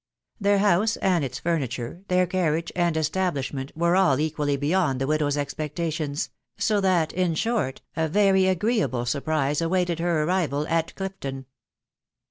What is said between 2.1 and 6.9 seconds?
carriage and establishment, were all equally beyond the widow's expectations, so